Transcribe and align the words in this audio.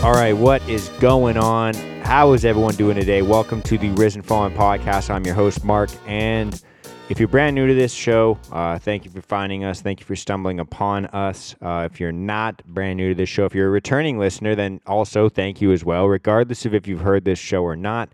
All 0.00 0.12
right, 0.12 0.32
what 0.32 0.66
is 0.68 0.90
going 1.00 1.36
on? 1.36 1.74
How 2.04 2.32
is 2.32 2.44
everyone 2.44 2.76
doing 2.76 2.94
today? 2.94 3.20
Welcome 3.20 3.60
to 3.62 3.76
the 3.76 3.90
Risen 3.90 4.22
Fallen 4.22 4.54
podcast. 4.54 5.10
I'm 5.10 5.24
your 5.24 5.34
host, 5.34 5.64
Mark. 5.64 5.90
And 6.06 6.62
if 7.08 7.18
you're 7.18 7.26
brand 7.26 7.56
new 7.56 7.66
to 7.66 7.74
this 7.74 7.92
show, 7.92 8.38
uh, 8.52 8.78
thank 8.78 9.04
you 9.04 9.10
for 9.10 9.20
finding 9.20 9.64
us. 9.64 9.80
Thank 9.80 9.98
you 9.98 10.06
for 10.06 10.14
stumbling 10.14 10.60
upon 10.60 11.06
us. 11.06 11.56
Uh, 11.60 11.88
if 11.90 11.98
you're 11.98 12.12
not 12.12 12.64
brand 12.64 12.96
new 12.96 13.08
to 13.08 13.14
this 13.16 13.28
show, 13.28 13.44
if 13.44 13.56
you're 13.56 13.66
a 13.66 13.70
returning 13.70 14.20
listener, 14.20 14.54
then 14.54 14.80
also 14.86 15.28
thank 15.28 15.60
you 15.60 15.72
as 15.72 15.84
well, 15.84 16.06
regardless 16.06 16.64
of 16.64 16.74
if 16.74 16.86
you've 16.86 17.00
heard 17.00 17.24
this 17.24 17.40
show 17.40 17.64
or 17.64 17.74
not. 17.74 18.08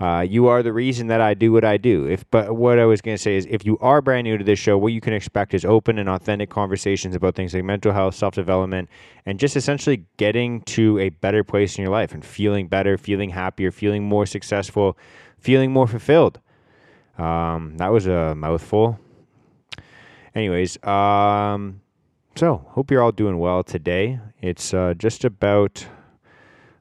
Uh, 0.00 0.22
you 0.22 0.46
are 0.46 0.62
the 0.62 0.72
reason 0.72 1.08
that 1.08 1.20
I 1.20 1.34
do 1.34 1.52
what 1.52 1.62
I 1.62 1.76
do. 1.76 2.06
If, 2.06 2.24
but 2.30 2.56
what 2.56 2.78
I 2.78 2.86
was 2.86 3.02
going 3.02 3.18
to 3.18 3.22
say 3.22 3.36
is, 3.36 3.46
if 3.50 3.66
you 3.66 3.76
are 3.80 4.00
brand 4.00 4.24
new 4.24 4.38
to 4.38 4.44
this 4.44 4.58
show, 4.58 4.78
what 4.78 4.94
you 4.94 5.00
can 5.00 5.12
expect 5.12 5.52
is 5.52 5.62
open 5.62 5.98
and 5.98 6.08
authentic 6.08 6.48
conversations 6.48 7.14
about 7.14 7.34
things 7.34 7.52
like 7.52 7.64
mental 7.64 7.92
health, 7.92 8.14
self 8.14 8.34
development, 8.34 8.88
and 9.26 9.38
just 9.38 9.56
essentially 9.56 10.06
getting 10.16 10.62
to 10.62 10.98
a 10.98 11.10
better 11.10 11.44
place 11.44 11.76
in 11.76 11.82
your 11.82 11.92
life 11.92 12.14
and 12.14 12.24
feeling 12.24 12.66
better, 12.66 12.96
feeling 12.96 13.28
happier, 13.28 13.70
feeling 13.70 14.02
more 14.02 14.24
successful, 14.24 14.96
feeling 15.38 15.70
more 15.70 15.86
fulfilled. 15.86 16.40
Um, 17.18 17.76
that 17.76 17.92
was 17.92 18.06
a 18.06 18.34
mouthful. 18.34 18.98
Anyways, 20.34 20.82
um, 20.82 21.82
so 22.36 22.64
hope 22.68 22.90
you're 22.90 23.02
all 23.02 23.12
doing 23.12 23.38
well 23.38 23.62
today. 23.62 24.18
It's 24.40 24.72
uh, 24.72 24.94
just 24.96 25.26
about 25.26 25.86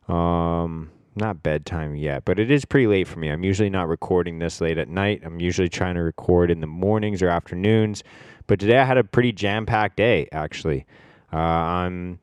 um 0.08 0.90
not 1.20 1.44
bedtime 1.44 1.96
yet, 1.96 2.26
but 2.26 2.40
it 2.40 2.50
is 2.50 2.66
pretty 2.66 2.88
late 2.88 3.08
for 3.08 3.20
me. 3.20 3.30
I'm 3.30 3.44
usually 3.44 3.70
not 3.70 3.88
recording 3.88 4.40
this 4.40 4.62
late 4.62 4.77
at 4.77 4.90
night. 4.90 5.22
I'm 5.23 5.40
usually 5.40 5.70
trying 5.70 5.96
to 5.96 6.02
record 6.02 6.50
in 6.50 6.62
the 6.62 6.68
mornings 6.68 7.22
or 7.22 7.30
afternoons. 7.30 8.04
But 8.48 8.60
today 8.60 8.80
I 8.80 8.85
had 8.85 8.98
a 8.98 9.04
pretty 9.04 9.32
jam 9.32 9.66
packed 9.66 9.98
day, 9.98 10.27
actually. 10.32 10.85
Uh, 11.32 11.38
I'm 11.38 12.20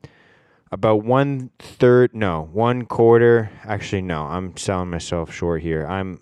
about 0.71 1.05
one 1.05 1.51
third, 1.59 2.13
no, 2.13 2.49
one 2.51 2.85
quarter. 2.85 3.49
Actually, 3.63 4.01
no, 4.01 4.23
I'm 4.23 4.57
selling 4.57 4.89
myself 4.89 5.33
short 5.33 5.61
here. 5.61 5.85
I'm 5.87 6.19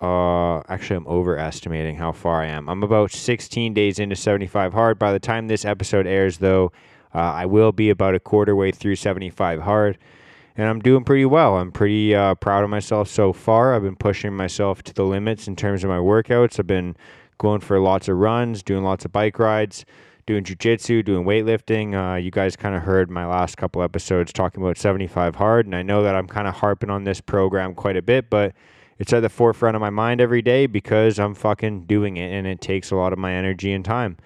uh, 0.00 0.58
actually, 0.68 0.96
I'm 0.96 1.06
overestimating 1.06 1.94
how 1.94 2.10
far 2.10 2.42
I 2.42 2.46
am. 2.46 2.68
I'm 2.68 2.82
about 2.82 3.12
16 3.12 3.72
days 3.72 4.00
into 4.00 4.16
75 4.16 4.72
hard. 4.72 4.98
By 4.98 5.12
the 5.12 5.20
time 5.20 5.46
this 5.46 5.64
episode 5.64 6.08
airs, 6.08 6.38
though, 6.38 6.72
uh, 7.14 7.18
I 7.18 7.46
will 7.46 7.70
be 7.70 7.88
about 7.88 8.16
a 8.16 8.20
quarter 8.20 8.56
way 8.56 8.72
through 8.72 8.96
75 8.96 9.60
hard 9.60 9.98
and 10.56 10.68
I'm 10.68 10.80
doing 10.80 11.04
pretty 11.04 11.24
well. 11.24 11.56
I'm 11.56 11.72
pretty 11.72 12.14
uh, 12.14 12.34
proud 12.34 12.64
of 12.64 12.70
myself 12.70 13.08
so 13.08 13.32
far. 13.32 13.74
I've 13.74 13.82
been 13.82 13.96
pushing 13.96 14.34
myself 14.34 14.82
to 14.84 14.94
the 14.94 15.04
limits 15.04 15.48
in 15.48 15.56
terms 15.56 15.82
of 15.84 15.90
my 15.90 15.98
workouts. 15.98 16.58
I've 16.58 16.66
been 16.66 16.96
going 17.38 17.60
for 17.60 17.78
lots 17.80 18.08
of 18.08 18.16
runs, 18.18 18.62
doing 18.62 18.84
lots 18.84 19.04
of 19.04 19.12
bike 19.12 19.38
rides, 19.38 19.84
doing 20.26 20.44
jujitsu, 20.44 21.04
doing 21.04 21.24
weightlifting. 21.24 21.94
Uh, 21.94 22.16
you 22.16 22.30
guys 22.30 22.54
kind 22.56 22.74
of 22.74 22.82
heard 22.82 23.10
my 23.10 23.26
last 23.26 23.56
couple 23.56 23.82
episodes 23.82 24.32
talking 24.32 24.62
about 24.62 24.78
75 24.78 25.36
hard, 25.36 25.66
and 25.66 25.74
I 25.74 25.82
know 25.82 26.02
that 26.02 26.14
I'm 26.14 26.28
kind 26.28 26.46
of 26.46 26.54
harping 26.54 26.90
on 26.90 27.04
this 27.04 27.20
program 27.20 27.74
quite 27.74 27.96
a 27.96 28.02
bit, 28.02 28.30
but 28.30 28.52
it's 28.98 29.12
at 29.12 29.20
the 29.20 29.28
forefront 29.28 29.74
of 29.74 29.80
my 29.80 29.90
mind 29.90 30.20
every 30.20 30.42
day 30.42 30.66
because 30.66 31.18
I'm 31.18 31.34
fucking 31.34 31.86
doing 31.86 32.16
it, 32.16 32.30
and 32.30 32.46
it 32.46 32.60
takes 32.60 32.90
a 32.90 32.96
lot 32.96 33.12
of 33.12 33.18
my 33.18 33.32
energy 33.32 33.72
and 33.72 33.84
time. 33.84 34.18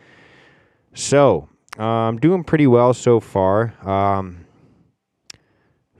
So, 0.92 1.48
uh, 1.78 1.84
I'm 1.84 2.18
doing 2.18 2.42
pretty 2.42 2.66
well 2.66 2.92
so 2.94 3.20
far. 3.20 3.74
Um, 3.88 4.45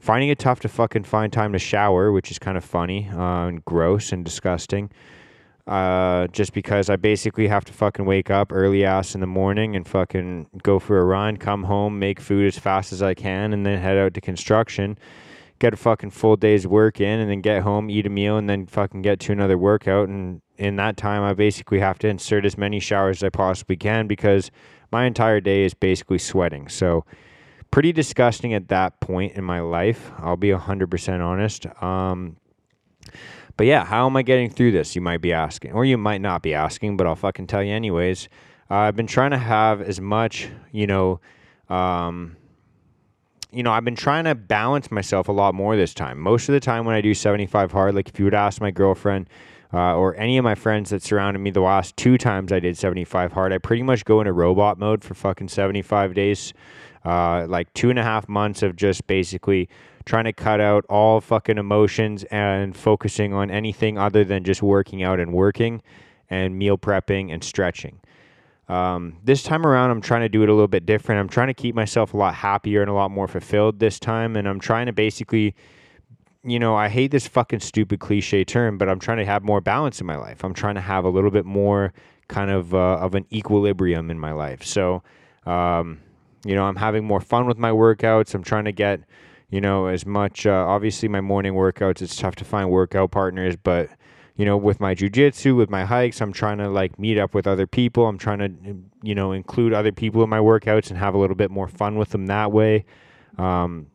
finding 0.06 0.28
it 0.28 0.38
tough 0.38 0.60
to 0.60 0.68
fucking 0.68 1.02
find 1.02 1.32
time 1.32 1.52
to 1.52 1.58
shower, 1.58 2.12
which 2.12 2.30
is 2.30 2.38
kind 2.38 2.56
of 2.56 2.64
funny 2.64 3.08
uh, 3.12 3.48
and 3.48 3.64
gross 3.64 4.12
and 4.12 4.24
disgusting. 4.24 4.88
Uh, 5.66 6.28
just 6.28 6.52
because 6.52 6.88
I 6.88 6.94
basically 6.94 7.48
have 7.48 7.64
to 7.64 7.72
fucking 7.72 8.04
wake 8.04 8.30
up 8.30 8.52
early 8.52 8.84
ass 8.84 9.16
in 9.16 9.20
the 9.20 9.26
morning 9.26 9.74
and 9.74 9.86
fucking 9.86 10.46
go 10.62 10.78
for 10.78 11.00
a 11.00 11.04
run, 11.04 11.38
come 11.38 11.64
home, 11.64 11.98
make 11.98 12.20
food 12.20 12.46
as 12.46 12.56
fast 12.56 12.92
as 12.92 13.02
I 13.02 13.14
can, 13.14 13.52
and 13.52 13.66
then 13.66 13.80
head 13.80 13.98
out 13.98 14.14
to 14.14 14.20
construction, 14.20 14.96
get 15.58 15.74
a 15.74 15.76
fucking 15.76 16.10
full 16.10 16.36
day's 16.36 16.68
work 16.68 17.00
in, 17.00 17.18
and 17.18 17.28
then 17.28 17.40
get 17.40 17.64
home, 17.64 17.90
eat 17.90 18.06
a 18.06 18.10
meal, 18.10 18.36
and 18.36 18.48
then 18.48 18.66
fucking 18.66 19.02
get 19.02 19.18
to 19.18 19.32
another 19.32 19.58
workout. 19.58 20.08
And 20.08 20.40
in 20.56 20.76
that 20.76 20.96
time, 20.96 21.24
I 21.24 21.34
basically 21.34 21.80
have 21.80 21.98
to 21.98 22.08
insert 22.08 22.46
as 22.46 22.56
many 22.56 22.78
showers 22.78 23.24
as 23.24 23.24
I 23.24 23.30
possibly 23.30 23.76
can 23.76 24.06
because 24.06 24.52
my 24.92 25.04
entire 25.04 25.40
day 25.40 25.64
is 25.64 25.74
basically 25.74 26.18
sweating. 26.18 26.68
So, 26.68 27.04
pretty 27.76 27.92
disgusting 27.92 28.54
at 28.54 28.68
that 28.68 29.00
point 29.00 29.34
in 29.34 29.44
my 29.44 29.60
life. 29.60 30.10
I'll 30.16 30.38
be 30.38 30.48
100% 30.48 31.20
honest. 31.20 31.66
Um, 31.82 32.38
but 33.58 33.66
yeah, 33.66 33.84
how 33.84 34.06
am 34.06 34.16
I 34.16 34.22
getting 34.22 34.48
through 34.48 34.72
this? 34.72 34.96
You 34.96 35.02
might 35.02 35.20
be 35.20 35.34
asking, 35.34 35.72
or 35.72 35.84
you 35.84 35.98
might 35.98 36.22
not 36.22 36.40
be 36.40 36.54
asking, 36.54 36.96
but 36.96 37.06
I'll 37.06 37.16
fucking 37.16 37.48
tell 37.48 37.62
you 37.62 37.74
anyways. 37.74 38.30
Uh, 38.70 38.76
I've 38.76 38.96
been 38.96 39.06
trying 39.06 39.32
to 39.32 39.36
have 39.36 39.82
as 39.82 40.00
much, 40.00 40.48
you 40.72 40.86
know, 40.86 41.20
um, 41.68 42.38
you 43.52 43.62
know, 43.62 43.72
I've 43.72 43.84
been 43.84 43.94
trying 43.94 44.24
to 44.24 44.34
balance 44.34 44.90
myself 44.90 45.28
a 45.28 45.32
lot 45.32 45.54
more 45.54 45.76
this 45.76 45.92
time. 45.92 46.18
Most 46.18 46.48
of 46.48 46.54
the 46.54 46.60
time 46.60 46.86
when 46.86 46.94
I 46.94 47.02
do 47.02 47.12
75 47.12 47.72
hard, 47.72 47.94
like 47.94 48.08
if 48.08 48.18
you 48.18 48.24
would 48.24 48.32
ask 48.32 48.58
my 48.58 48.70
girlfriend 48.70 49.28
uh, 49.74 49.96
or 49.96 50.16
any 50.16 50.38
of 50.38 50.44
my 50.44 50.54
friends 50.54 50.88
that 50.88 51.02
surrounded 51.02 51.40
me 51.40 51.50
the 51.50 51.60
last 51.60 51.94
two 51.98 52.16
times 52.16 52.52
I 52.52 52.60
did 52.60 52.78
75 52.78 53.32
hard, 53.32 53.52
I 53.52 53.58
pretty 53.58 53.82
much 53.82 54.06
go 54.06 54.22
into 54.22 54.32
robot 54.32 54.78
mode 54.78 55.04
for 55.04 55.12
fucking 55.12 55.48
75 55.48 56.14
days 56.14 56.54
uh, 57.06 57.46
like 57.48 57.72
two 57.72 57.88
and 57.88 57.98
a 57.98 58.02
half 58.02 58.28
months 58.28 58.62
of 58.62 58.74
just 58.74 59.06
basically 59.06 59.68
trying 60.04 60.24
to 60.24 60.32
cut 60.32 60.60
out 60.60 60.84
all 60.88 61.20
fucking 61.20 61.56
emotions 61.56 62.24
and 62.24 62.76
focusing 62.76 63.32
on 63.32 63.50
anything 63.50 63.96
other 63.96 64.24
than 64.24 64.42
just 64.42 64.60
working 64.62 65.04
out 65.04 65.20
and 65.20 65.32
working 65.32 65.80
and 66.28 66.58
meal 66.58 66.76
prepping 66.76 67.32
and 67.32 67.44
stretching. 67.44 68.00
Um, 68.68 69.18
this 69.22 69.44
time 69.44 69.64
around, 69.64 69.90
I'm 69.90 70.00
trying 70.00 70.22
to 70.22 70.28
do 70.28 70.42
it 70.42 70.48
a 70.48 70.52
little 70.52 70.66
bit 70.66 70.84
different. 70.84 71.20
I'm 71.20 71.28
trying 71.28 71.46
to 71.46 71.54
keep 71.54 71.76
myself 71.76 72.12
a 72.12 72.16
lot 72.16 72.34
happier 72.34 72.82
and 72.82 72.90
a 72.90 72.94
lot 72.94 73.12
more 73.12 73.28
fulfilled 73.28 73.78
this 73.78 74.00
time. 74.00 74.34
And 74.34 74.48
I'm 74.48 74.58
trying 74.58 74.86
to 74.86 74.92
basically, 74.92 75.54
you 76.42 76.58
know, 76.58 76.74
I 76.74 76.88
hate 76.88 77.12
this 77.12 77.28
fucking 77.28 77.60
stupid 77.60 78.00
cliche 78.00 78.44
term, 78.44 78.78
but 78.78 78.88
I'm 78.88 78.98
trying 78.98 79.18
to 79.18 79.24
have 79.24 79.44
more 79.44 79.60
balance 79.60 80.00
in 80.00 80.06
my 80.08 80.16
life. 80.16 80.42
I'm 80.42 80.54
trying 80.54 80.74
to 80.74 80.80
have 80.80 81.04
a 81.04 81.10
little 81.10 81.30
bit 81.30 81.44
more 81.44 81.92
kind 82.26 82.50
of 82.50 82.74
uh, 82.74 82.96
of 82.96 83.14
an 83.14 83.26
equilibrium 83.32 84.10
in 84.10 84.18
my 84.18 84.32
life. 84.32 84.64
So, 84.64 85.04
um, 85.44 86.00
you 86.46 86.54
know, 86.54 86.64
I'm 86.64 86.76
having 86.76 87.04
more 87.04 87.20
fun 87.20 87.46
with 87.46 87.58
my 87.58 87.70
workouts. 87.70 88.34
I'm 88.34 88.42
trying 88.42 88.64
to 88.66 88.72
get, 88.72 89.00
you 89.50 89.60
know, 89.60 89.86
as 89.86 90.06
much. 90.06 90.46
Uh, 90.46 90.64
obviously, 90.66 91.08
my 91.08 91.20
morning 91.20 91.54
workouts, 91.54 92.02
it's 92.02 92.16
tough 92.16 92.36
to 92.36 92.44
find 92.44 92.70
workout 92.70 93.10
partners, 93.10 93.56
but 93.56 93.90
you 94.36 94.44
know, 94.44 94.56
with 94.56 94.80
my 94.80 94.94
jujitsu, 94.94 95.56
with 95.56 95.70
my 95.70 95.84
hikes, 95.84 96.20
I'm 96.20 96.32
trying 96.32 96.58
to 96.58 96.68
like 96.68 96.98
meet 96.98 97.18
up 97.18 97.34
with 97.34 97.46
other 97.46 97.66
people. 97.66 98.06
I'm 98.06 98.18
trying 98.18 98.38
to, 98.38 98.76
you 99.02 99.14
know, 99.14 99.32
include 99.32 99.72
other 99.72 99.92
people 99.92 100.22
in 100.22 100.28
my 100.28 100.38
workouts 100.40 100.90
and 100.90 100.98
have 100.98 101.14
a 101.14 101.18
little 101.18 101.36
bit 101.36 101.50
more 101.50 101.68
fun 101.68 101.96
with 101.96 102.10
them 102.10 102.26
that 102.26 102.52
way. 102.52 102.84
Um, 103.38 103.86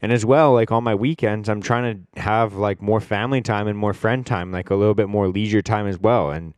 and 0.00 0.12
as 0.12 0.24
well, 0.24 0.52
like 0.52 0.70
on 0.70 0.84
my 0.84 0.94
weekends, 0.94 1.48
I'm 1.48 1.60
trying 1.60 2.06
to 2.14 2.20
have 2.20 2.54
like 2.54 2.80
more 2.80 3.00
family 3.00 3.40
time 3.40 3.66
and 3.66 3.76
more 3.76 3.92
friend 3.92 4.24
time, 4.24 4.52
like 4.52 4.70
a 4.70 4.76
little 4.76 4.94
bit 4.94 5.08
more 5.08 5.28
leisure 5.28 5.62
time 5.62 5.88
as 5.88 5.98
well. 5.98 6.30
And 6.30 6.54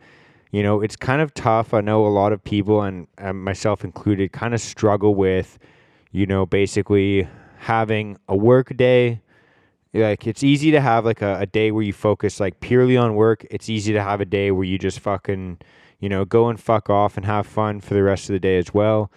you 0.55 0.63
know, 0.63 0.81
it's 0.81 0.95
kind 0.95 1.21
of 1.21 1.35
tough. 1.35 1.75
I 1.75 1.81
know 1.81 2.07
a 2.07 2.15
lot 2.15 2.33
of 2.33 2.45
people, 2.45 2.81
and, 2.83 3.09
and 3.19 3.43
myself 3.43 3.83
included, 3.83 4.31
kind 4.31 4.55
of 4.55 4.61
struggle 4.61 5.17
with, 5.17 5.59
you 6.13 6.27
know, 6.27 6.47
basically 6.47 7.27
having 7.59 8.19
a 8.29 8.37
work 8.37 8.77
day. 8.77 9.21
Like, 9.93 10.29
it's 10.29 10.45
easy 10.45 10.71
to 10.71 10.81
have 10.81 11.05
like 11.05 11.23
a, 11.23 11.41
a 11.41 11.47
day 11.47 11.73
where 11.73 11.83
you 11.83 11.93
focus 11.93 12.39
like 12.39 12.61
purely 12.61 12.97
on 12.97 13.17
work. 13.17 13.45
It's 13.51 13.69
easy 13.69 13.93
to 13.95 14.01
have 14.01 14.21
a 14.21 14.25
day 14.25 14.53
where 14.53 14.63
you 14.63 14.79
just 14.79 15.01
fucking, 15.01 15.59
you 15.99 16.09
know, 16.09 16.25
go 16.25 16.49
and 16.49 16.61
fuck 16.61 16.89
off 16.89 17.17
and 17.17 17.27
have 17.27 17.49
fun 17.49 17.81
for 17.81 17.95
the 17.95 18.05
rest 18.05 18.31
of 18.31 18.35
the 18.35 18.39
day 18.39 18.57
as 18.57 18.73
well. 18.73 19.11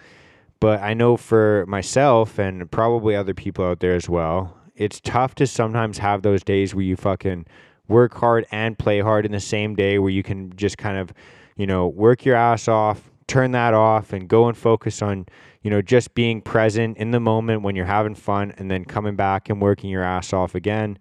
But 0.58 0.80
I 0.82 0.92
know 0.92 1.16
for 1.16 1.64
myself 1.68 2.40
and 2.40 2.68
probably 2.68 3.14
other 3.14 3.32
people 3.32 3.64
out 3.64 3.78
there 3.78 3.94
as 3.94 4.08
well, 4.08 4.58
it's 4.74 5.00
tough 5.00 5.36
to 5.36 5.46
sometimes 5.46 5.98
have 5.98 6.22
those 6.22 6.42
days 6.42 6.74
where 6.74 6.84
you 6.84 6.96
fucking 6.96 7.46
work 7.88 8.14
hard 8.14 8.46
and 8.50 8.78
play 8.78 9.00
hard 9.00 9.26
in 9.26 9.32
the 9.32 9.40
same 9.40 9.74
day 9.74 9.98
where 9.98 10.10
you 10.10 10.22
can 10.22 10.54
just 10.56 10.78
kind 10.78 10.98
of, 10.98 11.12
you 11.56 11.66
know, 11.66 11.88
work 11.88 12.24
your 12.24 12.36
ass 12.36 12.68
off, 12.68 13.10
turn 13.26 13.52
that 13.52 13.74
off 13.74 14.12
and 14.12 14.28
go 14.28 14.48
and 14.48 14.56
focus 14.56 15.02
on, 15.02 15.26
you 15.62 15.70
know, 15.70 15.82
just 15.82 16.14
being 16.14 16.40
present 16.40 16.96
in 16.98 17.10
the 17.10 17.20
moment 17.20 17.62
when 17.62 17.74
you're 17.74 17.86
having 17.86 18.14
fun 18.14 18.52
and 18.58 18.70
then 18.70 18.84
coming 18.84 19.16
back 19.16 19.48
and 19.48 19.60
working 19.60 19.90
your 19.90 20.02
ass 20.02 20.32
off 20.32 20.54
again. 20.54 20.98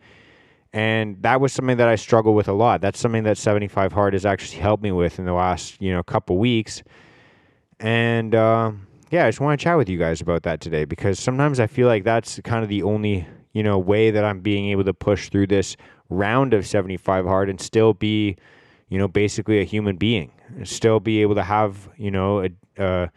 And 0.74 1.22
that 1.24 1.40
was 1.40 1.54
something 1.54 1.78
that 1.78 1.88
I 1.88 1.96
struggle 1.96 2.34
with 2.34 2.48
a 2.48 2.54
lot. 2.54 2.82
That's 2.82 3.00
something 3.00 3.24
that 3.24 3.38
75 3.38 3.94
Hard 3.94 4.14
has 4.14 4.26
actually 4.26 4.60
helped 4.60 4.84
me 4.84 4.92
with 4.92 5.18
in 5.20 5.26
the 5.26 5.34
last, 5.34 5.82
you 5.82 5.92
know, 5.92 6.04
couple 6.04 6.38
weeks. 6.38 6.84
And 7.80 8.36
uh, 8.36 8.72
yeah, 9.10 9.26
I 9.26 9.30
just 9.30 9.40
want 9.40 9.60
to 9.60 9.64
chat 9.64 9.78
with 9.78 9.90
you 9.90 9.98
guys 9.98 10.22
about 10.22 10.44
that 10.44 10.60
today 10.60 10.86
because 10.86 11.20
sometimes 11.20 11.60
I 11.60 11.68
feel 11.68 11.88
like 11.88 12.04
that's 12.04 12.40
kind 12.44 12.64
of 12.64 12.70
the 12.70 12.84
only, 12.84 13.28
you 13.54 13.64
know, 13.64 13.80
way 13.80 14.12
that 14.12 14.24
I'm 14.26 14.42
being 14.42 14.70
able 14.70 14.84
to 14.84 14.94
push 14.94 15.30
through 15.30 15.48
this 15.48 15.78
round 16.10 16.54
of 16.54 16.66
75 16.66 17.26
hard 17.26 17.50
and 17.50 17.60
still 17.60 17.94
be, 17.94 18.38
you 18.90 18.98
know, 18.98 19.08
basically 19.08 19.60
a 19.60 19.64
human 19.64 19.98
being, 19.98 20.32
still 20.64 21.00
be 21.00 21.22
able 21.22 21.36
to 21.36 21.44
have, 21.44 21.90
you 21.98 22.12
know, 22.12 22.44
a, 22.44 22.50
a, 22.78 23.10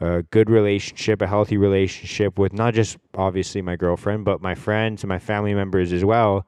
a 0.00 0.22
good 0.24 0.48
relationship, 0.48 1.20
a 1.20 1.26
healthy 1.26 1.56
relationship 1.56 2.38
with 2.38 2.52
not 2.52 2.74
just 2.74 2.96
obviously 3.14 3.62
my 3.62 3.76
girlfriend, 3.76 4.24
but 4.24 4.40
my 4.40 4.54
friends 4.54 5.02
and 5.02 5.08
my 5.08 5.18
family 5.18 5.54
members 5.54 5.92
as 5.92 6.04
well. 6.04 6.46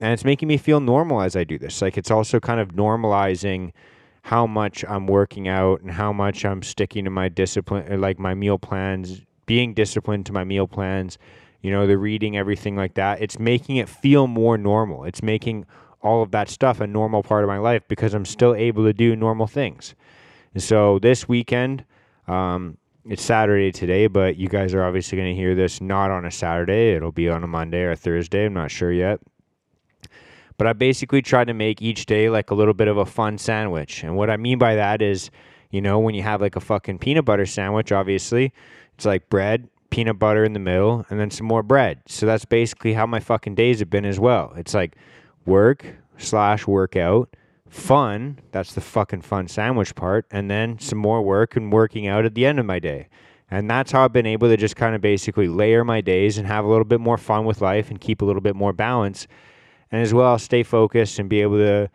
And 0.00 0.12
it's 0.12 0.24
making 0.24 0.48
me 0.48 0.56
feel 0.56 0.80
normal 0.80 1.22
as 1.22 1.36
I 1.36 1.44
do 1.44 1.58
this. 1.58 1.80
Like 1.80 1.96
it's 1.96 2.10
also 2.10 2.40
kind 2.40 2.60
of 2.60 2.68
normalizing 2.68 3.72
how 4.22 4.46
much 4.46 4.84
I'm 4.88 5.06
working 5.06 5.46
out 5.46 5.80
and 5.82 5.90
how 5.90 6.12
much 6.12 6.44
I'm 6.44 6.62
sticking 6.62 7.04
to 7.04 7.10
my 7.10 7.28
discipline, 7.28 8.00
like 8.00 8.18
my 8.18 8.34
meal 8.34 8.58
plans, 8.58 9.22
being 9.46 9.72
disciplined 9.72 10.26
to 10.26 10.32
my 10.32 10.44
meal 10.44 10.66
plans 10.66 11.18
you 11.62 11.70
know, 11.70 11.86
the 11.86 11.98
reading, 11.98 12.36
everything 12.36 12.76
like 12.76 12.94
that. 12.94 13.20
It's 13.20 13.38
making 13.38 13.76
it 13.76 13.88
feel 13.88 14.26
more 14.26 14.56
normal. 14.58 15.04
It's 15.04 15.22
making 15.22 15.66
all 16.02 16.22
of 16.22 16.30
that 16.30 16.48
stuff 16.48 16.80
a 16.80 16.86
normal 16.86 17.22
part 17.22 17.42
of 17.42 17.48
my 17.48 17.58
life 17.58 17.82
because 17.88 18.14
I'm 18.14 18.24
still 18.24 18.54
able 18.54 18.84
to 18.84 18.92
do 18.92 19.16
normal 19.16 19.46
things. 19.46 19.94
And 20.54 20.62
so 20.62 20.98
this 20.98 21.28
weekend, 21.28 21.84
um, 22.28 22.78
it's 23.04 23.22
Saturday 23.22 23.72
today, 23.72 24.06
but 24.06 24.36
you 24.36 24.48
guys 24.48 24.74
are 24.74 24.82
obviously 24.82 25.16
going 25.16 25.34
to 25.34 25.40
hear 25.40 25.54
this 25.54 25.80
not 25.80 26.10
on 26.10 26.24
a 26.24 26.30
Saturday. 26.30 26.94
It'll 26.94 27.12
be 27.12 27.28
on 27.28 27.44
a 27.44 27.46
Monday 27.46 27.82
or 27.82 27.92
a 27.92 27.96
Thursday. 27.96 28.46
I'm 28.46 28.54
not 28.54 28.70
sure 28.70 28.92
yet. 28.92 29.20
But 30.58 30.66
I 30.66 30.72
basically 30.72 31.22
tried 31.22 31.48
to 31.48 31.54
make 31.54 31.82
each 31.82 32.06
day 32.06 32.30
like 32.30 32.50
a 32.50 32.54
little 32.54 32.74
bit 32.74 32.88
of 32.88 32.96
a 32.96 33.04
fun 33.04 33.38
sandwich. 33.38 34.02
And 34.02 34.16
what 34.16 34.30
I 34.30 34.36
mean 34.36 34.58
by 34.58 34.74
that 34.74 35.02
is, 35.02 35.30
you 35.70 35.80
know, 35.80 35.98
when 35.98 36.14
you 36.14 36.22
have 36.22 36.40
like 36.40 36.56
a 36.56 36.60
fucking 36.60 36.98
peanut 36.98 37.24
butter 37.24 37.46
sandwich, 37.46 37.92
obviously, 37.92 38.52
it's 38.94 39.04
like 39.04 39.28
bread, 39.28 39.68
peanut 39.96 40.18
butter 40.18 40.44
in 40.44 40.52
the 40.52 40.58
middle, 40.60 41.06
and 41.08 41.18
then 41.18 41.30
some 41.30 41.46
more 41.46 41.62
bread. 41.62 42.02
So 42.04 42.26
that's 42.26 42.44
basically 42.44 42.92
how 42.92 43.06
my 43.06 43.18
fucking 43.18 43.54
days 43.54 43.78
have 43.78 43.88
been 43.88 44.04
as 44.04 44.20
well. 44.20 44.52
It's 44.54 44.74
like 44.74 44.94
work 45.46 45.86
slash 46.18 46.66
workout, 46.66 47.34
fun. 47.70 48.38
That's 48.52 48.74
the 48.74 48.82
fucking 48.82 49.22
fun 49.22 49.48
sandwich 49.48 49.94
part. 49.94 50.26
And 50.30 50.50
then 50.50 50.78
some 50.80 50.98
more 50.98 51.22
work 51.22 51.56
and 51.56 51.72
working 51.72 52.06
out 52.06 52.26
at 52.26 52.34
the 52.34 52.44
end 52.44 52.60
of 52.60 52.66
my 52.66 52.78
day. 52.78 53.08
And 53.50 53.70
that's 53.70 53.90
how 53.90 54.04
I've 54.04 54.12
been 54.12 54.26
able 54.26 54.48
to 54.48 54.58
just 54.58 54.76
kind 54.76 54.94
of 54.94 55.00
basically 55.00 55.48
layer 55.48 55.82
my 55.82 56.02
days 56.02 56.36
and 56.36 56.46
have 56.46 56.66
a 56.66 56.68
little 56.68 56.84
bit 56.84 57.00
more 57.00 57.16
fun 57.16 57.46
with 57.46 57.62
life 57.62 57.88
and 57.88 57.98
keep 57.98 58.20
a 58.20 58.26
little 58.26 58.42
bit 58.42 58.54
more 58.54 58.74
balance 58.74 59.26
and 59.90 60.02
as 60.02 60.12
well 60.12 60.38
stay 60.38 60.62
focused 60.62 61.18
and 61.18 61.30
be 61.30 61.40
able 61.40 61.56
to 61.56 61.88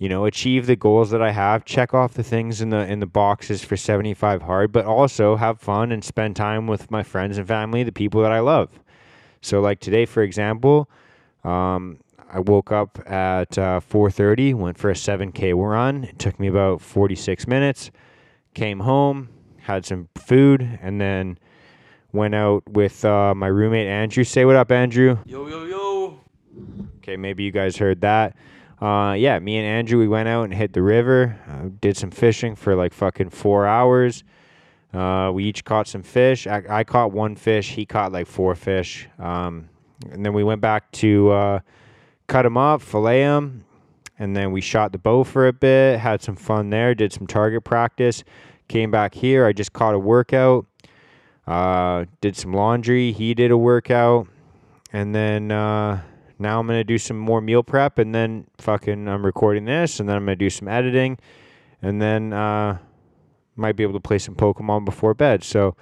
you 0.00 0.08
know 0.08 0.24
achieve 0.24 0.66
the 0.66 0.74
goals 0.74 1.10
that 1.10 1.22
I 1.22 1.30
have 1.30 1.64
check 1.64 1.94
off 1.94 2.14
the 2.14 2.24
things 2.24 2.60
in 2.60 2.70
the 2.70 2.90
in 2.90 2.98
the 2.98 3.06
boxes 3.06 3.62
for 3.62 3.76
75 3.76 4.42
hard 4.42 4.72
but 4.72 4.84
also 4.84 5.36
have 5.36 5.60
fun 5.60 5.92
and 5.92 6.02
spend 6.02 6.34
time 6.34 6.66
with 6.66 6.90
my 6.90 7.04
friends 7.04 7.38
and 7.38 7.46
family 7.46 7.84
the 7.84 7.92
people 7.92 8.22
that 8.22 8.32
I 8.32 8.40
love 8.40 8.80
so 9.42 9.60
like 9.60 9.78
today 9.78 10.06
for 10.06 10.22
example 10.24 10.90
um, 11.44 11.98
I 12.32 12.40
woke 12.40 12.72
up 12.72 12.98
at 13.06 13.56
uh, 13.58 13.80
4:30 13.80 14.54
went 14.54 14.78
for 14.78 14.90
a 14.90 14.94
7k 14.94 15.54
run 15.54 16.04
it 16.04 16.18
took 16.18 16.40
me 16.40 16.48
about 16.48 16.80
46 16.80 17.46
minutes 17.46 17.90
came 18.54 18.80
home 18.80 19.28
had 19.58 19.84
some 19.84 20.08
food 20.16 20.78
and 20.82 20.98
then 21.00 21.38
went 22.12 22.34
out 22.34 22.66
with 22.68 23.04
uh, 23.04 23.34
my 23.34 23.48
roommate 23.48 23.86
Andrew 23.86 24.24
say 24.24 24.46
what 24.46 24.56
up 24.56 24.72
Andrew 24.72 25.18
Yo, 25.26 25.46
yo, 25.46 25.64
yo. 25.64 26.20
Okay, 26.98 27.16
maybe 27.16 27.42
you 27.42 27.50
guys 27.50 27.76
heard 27.76 28.00
that. 28.02 28.36
Uh, 28.80 29.12
yeah, 29.12 29.38
me 29.38 29.58
and 29.58 29.66
Andrew, 29.66 29.98
we 29.98 30.08
went 30.08 30.28
out 30.28 30.44
and 30.44 30.54
hit 30.54 30.72
the 30.72 30.82
river, 30.82 31.38
uh, 31.48 31.68
did 31.80 31.96
some 31.96 32.10
fishing 32.10 32.56
for 32.56 32.74
like 32.74 32.94
fucking 32.94 33.28
four 33.28 33.66
hours. 33.66 34.24
Uh, 34.92 35.30
we 35.32 35.44
each 35.44 35.64
caught 35.64 35.86
some 35.86 36.02
fish. 36.02 36.46
I, 36.46 36.62
I 36.68 36.84
caught 36.84 37.12
one 37.12 37.36
fish. 37.36 37.70
He 37.70 37.84
caught 37.86 38.10
like 38.10 38.26
four 38.26 38.54
fish. 38.54 39.06
Um, 39.18 39.68
and 40.10 40.24
then 40.24 40.32
we 40.32 40.42
went 40.42 40.60
back 40.60 40.90
to 40.92 41.30
uh, 41.30 41.60
cut 42.26 42.42
them 42.42 42.56
up, 42.56 42.80
fillet 42.80 43.22
them, 43.22 43.64
and 44.18 44.34
then 44.34 44.50
we 44.50 44.60
shot 44.60 44.92
the 44.92 44.98
bow 44.98 45.24
for 45.24 45.46
a 45.46 45.52
bit. 45.52 45.98
Had 45.98 46.22
some 46.22 46.36
fun 46.36 46.70
there. 46.70 46.94
Did 46.94 47.12
some 47.12 47.26
target 47.26 47.64
practice. 47.64 48.24
Came 48.68 48.90
back 48.90 49.14
here. 49.14 49.46
I 49.46 49.52
just 49.52 49.72
caught 49.72 49.94
a 49.94 49.98
workout. 49.98 50.66
Uh, 51.46 52.06
did 52.20 52.36
some 52.36 52.52
laundry. 52.52 53.12
He 53.12 53.34
did 53.34 53.50
a 53.50 53.58
workout, 53.58 54.28
and 54.92 55.14
then 55.14 55.50
uh, 55.50 56.02
now 56.40 56.58
I'm 56.58 56.66
gonna 56.66 56.84
do 56.84 56.98
some 56.98 57.18
more 57.18 57.40
meal 57.40 57.62
prep, 57.62 57.98
and 57.98 58.14
then 58.14 58.46
fucking 58.58 59.08
I'm 59.08 59.24
recording 59.24 59.64
this, 59.64 60.00
and 60.00 60.08
then 60.08 60.16
I'm 60.16 60.24
gonna 60.24 60.36
do 60.36 60.50
some 60.50 60.68
editing, 60.68 61.18
and 61.82 62.00
then 62.00 62.32
uh, 62.32 62.78
might 63.56 63.76
be 63.76 63.82
able 63.82 63.94
to 63.94 64.00
play 64.00 64.18
some 64.18 64.34
Pokemon 64.34 64.84
before 64.84 65.14
bed. 65.14 65.44
So 65.44 65.76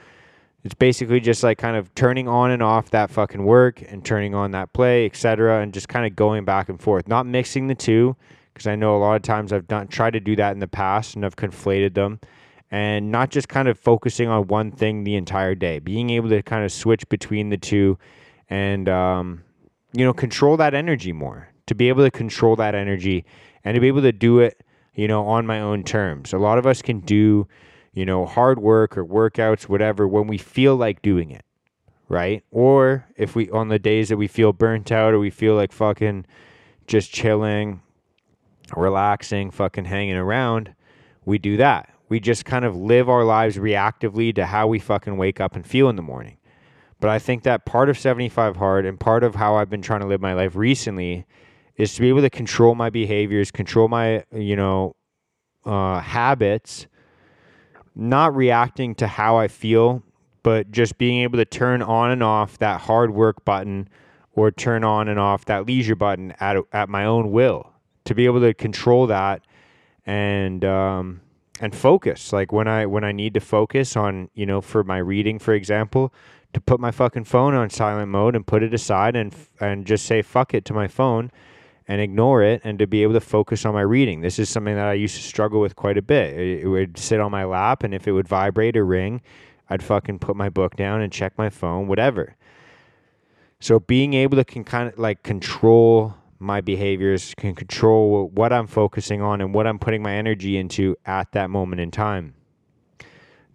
it's 0.64 0.74
basically 0.74 1.20
just 1.20 1.42
like 1.42 1.58
kind 1.58 1.76
of 1.76 1.94
turning 1.94 2.28
on 2.28 2.50
and 2.50 2.62
off 2.62 2.90
that 2.90 3.10
fucking 3.10 3.44
work 3.44 3.82
and 3.88 4.04
turning 4.04 4.34
on 4.34 4.50
that 4.50 4.72
play, 4.72 5.06
etc., 5.06 5.62
and 5.62 5.72
just 5.72 5.88
kind 5.88 6.04
of 6.04 6.16
going 6.16 6.44
back 6.44 6.68
and 6.68 6.80
forth, 6.80 7.08
not 7.08 7.26
mixing 7.26 7.68
the 7.68 7.74
two, 7.74 8.16
because 8.52 8.66
I 8.66 8.74
know 8.74 8.96
a 8.96 8.98
lot 8.98 9.14
of 9.14 9.22
times 9.22 9.52
I've 9.52 9.68
done 9.68 9.86
tried 9.88 10.14
to 10.14 10.20
do 10.20 10.34
that 10.36 10.52
in 10.52 10.58
the 10.58 10.68
past 10.68 11.14
and 11.14 11.24
I've 11.24 11.36
conflated 11.36 11.94
them. 11.94 12.20
And 12.70 13.10
not 13.10 13.30
just 13.30 13.48
kind 13.48 13.66
of 13.66 13.78
focusing 13.78 14.28
on 14.28 14.46
one 14.48 14.72
thing 14.72 15.04
the 15.04 15.14
entire 15.14 15.54
day, 15.54 15.78
being 15.78 16.10
able 16.10 16.28
to 16.28 16.42
kind 16.42 16.64
of 16.64 16.70
switch 16.70 17.08
between 17.08 17.48
the 17.48 17.56
two 17.56 17.98
and 18.50 18.90
um, 18.90 19.42
you 19.92 20.04
know, 20.04 20.12
control 20.12 20.56
that 20.56 20.74
energy 20.74 21.12
more, 21.12 21.48
to 21.66 21.74
be 21.74 21.88
able 21.88 22.04
to 22.04 22.10
control 22.10 22.56
that 22.56 22.74
energy 22.74 23.24
and 23.64 23.74
to 23.74 23.80
be 23.80 23.88
able 23.88 24.02
to 24.02 24.12
do 24.12 24.38
it, 24.40 24.62
you 24.94 25.08
know, 25.08 25.26
on 25.26 25.46
my 25.46 25.60
own 25.60 25.82
terms. 25.82 26.32
A 26.32 26.38
lot 26.38 26.58
of 26.58 26.66
us 26.66 26.82
can 26.82 27.00
do, 27.00 27.46
you 27.92 28.04
know, 28.04 28.26
hard 28.26 28.58
work 28.58 28.96
or 28.96 29.04
workouts, 29.04 29.68
whatever, 29.68 30.06
when 30.06 30.26
we 30.26 30.38
feel 30.38 30.76
like 30.76 31.02
doing 31.02 31.30
it, 31.30 31.44
right? 32.08 32.44
Or 32.50 33.06
if 33.16 33.34
we, 33.34 33.50
on 33.50 33.68
the 33.68 33.78
days 33.78 34.08
that 34.08 34.16
we 34.16 34.28
feel 34.28 34.52
burnt 34.52 34.92
out 34.92 35.14
or 35.14 35.18
we 35.18 35.30
feel 35.30 35.54
like 35.54 35.72
fucking 35.72 36.26
just 36.86 37.12
chilling, 37.12 37.82
relaxing, 38.76 39.50
fucking 39.50 39.86
hanging 39.86 40.16
around, 40.16 40.74
we 41.24 41.38
do 41.38 41.56
that. 41.58 41.92
We 42.08 42.20
just 42.20 42.46
kind 42.46 42.64
of 42.64 42.74
live 42.74 43.08
our 43.10 43.24
lives 43.24 43.56
reactively 43.56 44.34
to 44.34 44.46
how 44.46 44.66
we 44.66 44.78
fucking 44.78 45.18
wake 45.18 45.40
up 45.40 45.54
and 45.54 45.66
feel 45.66 45.90
in 45.90 45.96
the 45.96 46.02
morning. 46.02 46.37
But 47.00 47.10
I 47.10 47.18
think 47.18 47.44
that 47.44 47.64
part 47.64 47.88
of 47.88 47.98
75 47.98 48.56
Hard 48.56 48.84
and 48.84 48.98
part 48.98 49.22
of 49.22 49.36
how 49.36 49.56
I've 49.56 49.70
been 49.70 49.82
trying 49.82 50.00
to 50.00 50.06
live 50.06 50.20
my 50.20 50.34
life 50.34 50.56
recently 50.56 51.26
is 51.76 51.94
to 51.94 52.00
be 52.00 52.08
able 52.08 52.22
to 52.22 52.30
control 52.30 52.74
my 52.74 52.90
behaviors, 52.90 53.50
control 53.50 53.88
my, 53.88 54.24
you 54.32 54.56
know, 54.56 54.96
uh, 55.64 56.00
habits, 56.00 56.86
not 57.94 58.34
reacting 58.34 58.94
to 58.96 59.06
how 59.06 59.36
I 59.36 59.46
feel, 59.48 60.02
but 60.42 60.70
just 60.72 60.98
being 60.98 61.22
able 61.22 61.38
to 61.38 61.44
turn 61.44 61.82
on 61.82 62.10
and 62.10 62.22
off 62.22 62.58
that 62.58 62.80
hard 62.80 63.12
work 63.12 63.44
button 63.44 63.88
or 64.32 64.50
turn 64.50 64.82
on 64.82 65.08
and 65.08 65.20
off 65.20 65.44
that 65.44 65.66
leisure 65.66 65.96
button 65.96 66.34
at, 66.40 66.56
at 66.72 66.88
my 66.88 67.04
own 67.04 67.30
will 67.30 67.72
to 68.04 68.14
be 68.14 68.24
able 68.24 68.40
to 68.40 68.54
control 68.54 69.06
that 69.06 69.42
and, 70.04 70.64
um, 70.64 71.20
and 71.60 71.74
focus. 71.74 72.32
Like 72.32 72.52
when 72.52 72.68
I 72.68 72.86
when 72.86 73.04
I 73.04 73.12
need 73.12 73.34
to 73.34 73.40
focus 73.40 73.96
on 73.96 74.30
you 74.34 74.46
know 74.46 74.60
for 74.60 74.84
my 74.84 74.98
reading 74.98 75.38
for 75.38 75.54
example 75.54 76.12
to 76.52 76.60
put 76.60 76.80
my 76.80 76.90
fucking 76.90 77.24
phone 77.24 77.54
on 77.54 77.70
silent 77.70 78.10
mode 78.10 78.34
and 78.34 78.46
put 78.46 78.62
it 78.62 78.72
aside 78.72 79.16
and 79.16 79.34
and 79.60 79.86
just 79.86 80.06
say 80.06 80.22
fuck 80.22 80.54
it 80.54 80.64
to 80.64 80.72
my 80.72 80.88
phone 80.88 81.30
and 81.86 82.00
ignore 82.00 82.42
it 82.42 82.60
and 82.64 82.78
to 82.78 82.86
be 82.86 83.02
able 83.02 83.14
to 83.14 83.20
focus 83.20 83.64
on 83.64 83.72
my 83.74 83.80
reading. 83.80 84.20
This 84.20 84.38
is 84.38 84.48
something 84.48 84.74
that 84.74 84.86
I 84.86 84.92
used 84.92 85.16
to 85.16 85.22
struggle 85.22 85.60
with 85.60 85.74
quite 85.74 85.96
a 85.96 86.02
bit. 86.02 86.38
It, 86.38 86.64
it 86.64 86.68
would 86.68 86.98
sit 86.98 87.18
on 87.18 87.30
my 87.30 87.44
lap 87.44 87.82
and 87.82 87.94
if 87.94 88.06
it 88.06 88.12
would 88.12 88.28
vibrate 88.28 88.76
or 88.76 88.84
ring, 88.84 89.22
I'd 89.70 89.82
fucking 89.82 90.18
put 90.18 90.36
my 90.36 90.50
book 90.50 90.76
down 90.76 91.00
and 91.00 91.10
check 91.12 91.36
my 91.38 91.48
phone, 91.48 91.88
whatever. 91.88 92.36
So 93.60 93.80
being 93.80 94.14
able 94.14 94.36
to 94.36 94.44
can 94.44 94.64
kind 94.64 94.92
of 94.92 94.98
like 94.98 95.22
control 95.22 96.14
my 96.38 96.60
behaviors, 96.60 97.34
can 97.36 97.54
control 97.54 98.28
what 98.28 98.52
I'm 98.52 98.66
focusing 98.66 99.20
on 99.22 99.40
and 99.40 99.52
what 99.52 99.66
I'm 99.66 99.78
putting 99.78 100.02
my 100.02 100.14
energy 100.14 100.56
into 100.56 100.94
at 101.04 101.32
that 101.32 101.50
moment 101.50 101.80
in 101.80 101.90
time. 101.90 102.34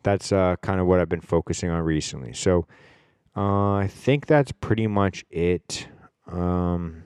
That's 0.03 0.31
uh, 0.31 0.55
kind 0.62 0.79
of 0.79 0.88
what 0.88 1.00
I've 1.00 1.10
been 1.10 1.22
focusing 1.22 1.69
on 1.69 1.81
recently. 1.83 2.33
So 2.33 2.67
uh, 3.36 3.74
I 3.74 3.88
think 3.88 4.27
that's 4.27 4.51
pretty 4.51 4.88
much 4.88 5.25
it. 5.31 5.88
Um, 6.27 7.03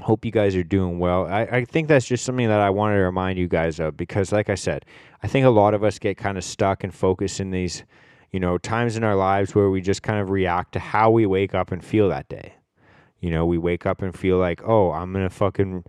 hope 0.00 0.24
you 0.24 0.30
guys 0.30 0.56
are 0.56 0.64
doing 0.64 0.98
well. 0.98 1.26
I, 1.26 1.42
I 1.42 1.64
think 1.64 1.88
that's 1.88 2.06
just 2.06 2.24
something 2.24 2.48
that 2.48 2.60
I 2.60 2.70
wanted 2.70 2.96
to 2.96 3.02
remind 3.02 3.38
you 3.38 3.48
guys 3.48 3.80
of 3.80 3.96
because, 3.96 4.32
like 4.32 4.48
I 4.48 4.54
said, 4.54 4.84
I 5.22 5.28
think 5.28 5.44
a 5.44 5.50
lot 5.50 5.74
of 5.74 5.84
us 5.84 5.98
get 5.98 6.16
kind 6.16 6.38
of 6.38 6.44
stuck 6.44 6.84
and 6.84 6.94
focused 6.94 7.40
in 7.40 7.50
these, 7.50 7.84
you 8.32 8.40
know, 8.40 8.58
times 8.58 8.96
in 8.96 9.04
our 9.04 9.16
lives 9.16 9.54
where 9.54 9.70
we 9.70 9.80
just 9.80 10.02
kind 10.02 10.20
of 10.20 10.30
react 10.30 10.72
to 10.72 10.78
how 10.78 11.10
we 11.10 11.26
wake 11.26 11.54
up 11.54 11.72
and 11.72 11.84
feel 11.84 12.08
that 12.08 12.28
day. 12.28 12.54
You 13.20 13.30
know, 13.30 13.44
we 13.44 13.58
wake 13.58 13.84
up 13.84 14.00
and 14.00 14.16
feel 14.16 14.38
like, 14.38 14.62
oh, 14.64 14.92
I'm 14.92 15.12
gonna 15.12 15.30
fucking 15.30 15.84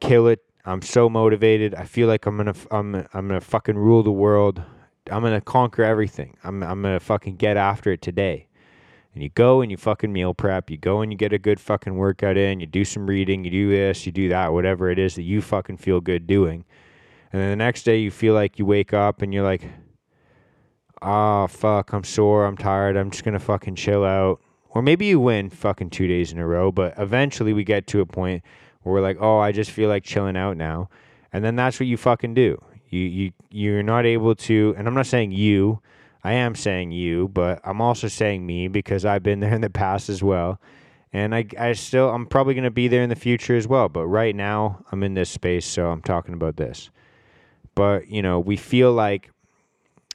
kill 0.00 0.28
it. 0.28 0.40
I'm 0.64 0.82
so 0.82 1.08
motivated. 1.08 1.74
I 1.74 1.84
feel 1.84 2.06
like 2.06 2.26
I'm 2.26 2.36
gonna, 2.36 2.54
I'm, 2.70 2.94
I'm 2.94 3.28
gonna 3.28 3.40
fucking 3.40 3.76
rule 3.76 4.02
the 4.02 4.12
world. 4.12 4.62
I'm 5.10 5.22
gonna 5.22 5.40
conquer 5.40 5.82
everything. 5.82 6.36
I'm, 6.44 6.62
I'm 6.62 6.82
gonna 6.82 7.00
fucking 7.00 7.36
get 7.36 7.56
after 7.56 7.92
it 7.92 8.02
today. 8.02 8.46
And 9.14 9.22
you 9.22 9.28
go 9.28 9.60
and 9.60 9.70
you 9.70 9.76
fucking 9.76 10.12
meal 10.12 10.34
prep. 10.34 10.70
You 10.70 10.76
go 10.76 11.00
and 11.00 11.10
you 11.10 11.18
get 11.18 11.32
a 11.32 11.38
good 11.38 11.58
fucking 11.58 11.96
workout 11.96 12.36
in. 12.36 12.60
You 12.60 12.66
do 12.66 12.84
some 12.84 13.08
reading. 13.08 13.44
You 13.44 13.50
do 13.50 13.70
this. 13.70 14.06
You 14.06 14.12
do 14.12 14.28
that. 14.28 14.52
Whatever 14.52 14.88
it 14.90 14.98
is 15.00 15.16
that 15.16 15.22
you 15.22 15.42
fucking 15.42 15.78
feel 15.78 16.00
good 16.00 16.26
doing. 16.26 16.64
And 17.32 17.42
then 17.42 17.50
the 17.50 17.56
next 17.56 17.82
day 17.82 17.98
you 17.98 18.10
feel 18.10 18.34
like 18.34 18.58
you 18.58 18.66
wake 18.66 18.92
up 18.92 19.20
and 19.22 19.34
you're 19.34 19.44
like, 19.44 19.68
oh 21.02 21.48
fuck, 21.48 21.92
I'm 21.92 22.04
sore. 22.04 22.46
I'm 22.46 22.56
tired. 22.56 22.96
I'm 22.96 23.10
just 23.10 23.24
gonna 23.24 23.40
fucking 23.40 23.74
chill 23.74 24.04
out 24.04 24.40
or 24.70 24.82
maybe 24.82 25.06
you 25.06 25.20
win 25.20 25.50
fucking 25.50 25.90
two 25.90 26.06
days 26.06 26.32
in 26.32 26.38
a 26.38 26.46
row, 26.46 26.70
but 26.70 26.94
eventually 26.96 27.52
we 27.52 27.64
get 27.64 27.86
to 27.88 28.00
a 28.00 28.06
point 28.06 28.42
where 28.82 28.94
we're 28.94 29.00
like, 29.00 29.18
oh, 29.20 29.38
I 29.38 29.52
just 29.52 29.70
feel 29.70 29.88
like 29.88 30.04
chilling 30.04 30.36
out 30.36 30.56
now, 30.56 30.88
and 31.32 31.44
then 31.44 31.56
that's 31.56 31.80
what 31.80 31.88
you 31.88 31.96
fucking 31.96 32.34
do. 32.34 32.62
You 32.90 33.00
you 33.00 33.32
you're 33.50 33.82
not 33.82 34.04
able 34.04 34.34
to, 34.34 34.74
and 34.76 34.86
I'm 34.86 34.94
not 34.94 35.06
saying 35.06 35.32
you, 35.32 35.80
I 36.22 36.32
am 36.32 36.54
saying 36.54 36.92
you, 36.92 37.28
but 37.28 37.60
I'm 37.64 37.80
also 37.80 38.08
saying 38.08 38.44
me 38.44 38.68
because 38.68 39.04
I've 39.04 39.22
been 39.22 39.40
there 39.40 39.54
in 39.54 39.60
the 39.60 39.70
past 39.70 40.08
as 40.08 40.22
well, 40.22 40.60
and 41.12 41.34
I 41.34 41.46
I 41.58 41.72
still 41.72 42.10
I'm 42.10 42.26
probably 42.26 42.54
gonna 42.54 42.70
be 42.70 42.88
there 42.88 43.02
in 43.02 43.08
the 43.08 43.16
future 43.16 43.56
as 43.56 43.66
well, 43.66 43.88
but 43.88 44.06
right 44.06 44.34
now 44.34 44.84
I'm 44.92 45.02
in 45.02 45.14
this 45.14 45.30
space, 45.30 45.66
so 45.66 45.90
I'm 45.90 46.02
talking 46.02 46.34
about 46.34 46.56
this. 46.56 46.90
But 47.74 48.08
you 48.08 48.22
know, 48.22 48.40
we 48.40 48.56
feel 48.56 48.92
like 48.92 49.30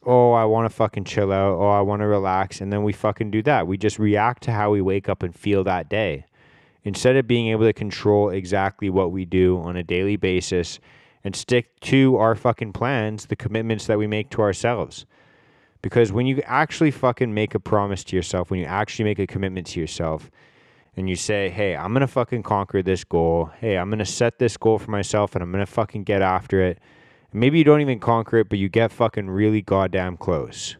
oh, 0.06 0.34
I 0.34 0.46
want 0.46 0.70
to 0.70 0.76
fucking 0.76 1.06
chill 1.06 1.32
out. 1.32 1.58
Oh, 1.58 1.70
I 1.70 1.82
want 1.82 2.02
to 2.02 2.08
relax. 2.08 2.62
And 2.62 2.72
then 2.72 2.84
we 2.84 2.94
fucking 2.94 3.32
do 3.32 3.42
that. 3.44 3.68
We 3.68 3.78
just 3.78 3.98
react 3.98 4.44
to 4.44 4.52
how 4.52 4.70
we 4.72 4.82
wake 4.82 5.10
up 5.10 5.24
and 5.24 5.36
feel 5.36 5.64
that 5.64 5.90
day. 5.90 6.26
Instead 6.84 7.16
of 7.16 7.28
being 7.28 7.48
able 7.48 7.66
to 7.66 7.74
control 7.74 8.30
exactly 8.30 8.90
what 8.92 9.12
we 9.12 9.26
do 9.26 9.60
on 9.60 9.76
a 9.76 9.84
daily 9.84 10.16
basis 10.16 10.80
and 11.26 11.36
stick 11.36 11.78
to 11.82 12.16
our 12.16 12.36
fucking 12.36 12.72
plans, 12.72 13.26
the 13.26 13.36
commitments 13.36 13.88
that 13.88 13.98
we 13.98 14.08
make 14.08 14.30
to 14.30 14.42
ourselves. 14.42 15.06
Because 15.82 16.12
when 16.12 16.28
you 16.28 16.42
actually 16.46 16.92
fucking 16.92 17.34
make 17.34 17.54
a 17.54 17.60
promise 17.60 18.04
to 18.06 18.16
yourself, 18.16 18.50
when 18.50 18.60
you 18.60 18.66
actually 18.66 19.06
make 19.06 19.20
a 19.20 19.28
commitment 19.28 19.68
to 19.68 19.80
yourself, 19.80 20.32
and 20.96 21.10
you 21.10 21.16
say, 21.16 21.50
hey, 21.50 21.76
I'm 21.76 21.94
to 21.96 22.08
fucking 22.08 22.44
conquer 22.44 22.82
this 22.82 23.04
goal. 23.04 23.52
Hey, 23.60 23.78
I'm 23.78 23.92
to 23.92 24.06
set 24.06 24.40
this 24.40 24.56
goal 24.56 24.80
for 24.80 24.92
myself 24.92 25.36
and 25.36 25.44
I'm 25.44 25.52
to 25.52 25.66
fucking 25.66 26.04
get 26.04 26.22
after 26.22 26.62
it. 26.62 26.80
Maybe 27.34 27.58
you 27.58 27.66
don't 27.66 27.82
even 27.82 28.00
conquer 28.00 28.38
it, 28.38 28.48
but 28.48 28.60
you 28.60 28.70
get 28.70 28.94
fucking 28.94 29.30
really 29.30 29.62
goddamn 29.62 30.16
close. 30.16 30.78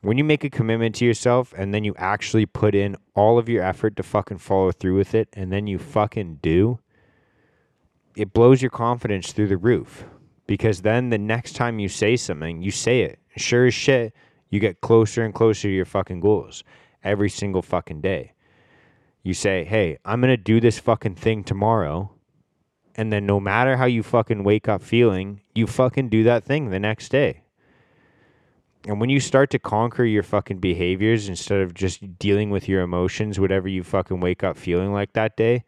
When 0.00 0.16
you 0.16 0.24
make 0.24 0.42
a 0.42 0.48
commitment 0.48 0.94
to 0.96 1.04
yourself 1.04 1.52
and 1.56 1.74
then 1.74 1.84
you 1.84 1.94
actually 1.98 2.46
put 2.46 2.74
in 2.74 2.96
all 3.14 3.38
of 3.38 3.48
your 3.48 3.62
effort 3.62 3.94
to 3.96 4.02
fucking 4.02 4.38
follow 4.38 4.72
through 4.72 4.96
with 4.96 5.14
it 5.14 5.28
and 5.34 5.52
then 5.52 5.66
you 5.66 5.78
fucking 5.78 6.38
do, 6.40 6.78
it 8.16 8.32
blows 8.32 8.62
your 8.62 8.70
confidence 8.70 9.32
through 9.32 9.48
the 9.48 9.56
roof. 9.56 10.04
Because 10.46 10.82
then 10.82 11.10
the 11.10 11.18
next 11.18 11.54
time 11.54 11.78
you 11.78 11.88
say 11.88 12.16
something, 12.16 12.62
you 12.62 12.70
say 12.70 13.02
it. 13.02 13.18
Sure 13.36 13.66
as 13.66 13.74
shit, 13.74 14.12
you 14.50 14.60
get 14.60 14.80
closer 14.80 15.24
and 15.24 15.32
closer 15.32 15.62
to 15.62 15.70
your 15.70 15.84
fucking 15.84 16.20
goals 16.20 16.64
every 17.02 17.30
single 17.30 17.62
fucking 17.62 18.00
day 18.00 18.32
you 19.22 19.34
say, 19.34 19.64
hey, 19.64 19.98
I'm 20.04 20.20
going 20.20 20.32
to 20.32 20.36
do 20.36 20.60
this 20.60 20.78
fucking 20.78 21.14
thing 21.14 21.44
tomorrow. 21.44 22.10
And 22.94 23.12
then 23.12 23.24
no 23.24 23.40
matter 23.40 23.76
how 23.76 23.86
you 23.86 24.02
fucking 24.02 24.44
wake 24.44 24.68
up 24.68 24.82
feeling, 24.82 25.40
you 25.54 25.66
fucking 25.66 26.08
do 26.08 26.24
that 26.24 26.44
thing 26.44 26.70
the 26.70 26.80
next 26.80 27.10
day. 27.10 27.42
And 28.84 29.00
when 29.00 29.10
you 29.10 29.20
start 29.20 29.50
to 29.50 29.60
conquer 29.60 30.04
your 30.04 30.24
fucking 30.24 30.58
behaviors 30.58 31.28
instead 31.28 31.60
of 31.60 31.72
just 31.72 32.18
dealing 32.18 32.50
with 32.50 32.68
your 32.68 32.82
emotions, 32.82 33.38
whatever 33.38 33.68
you 33.68 33.84
fucking 33.84 34.18
wake 34.18 34.42
up 34.42 34.56
feeling 34.56 34.92
like 34.92 35.12
that 35.12 35.36
day, 35.36 35.64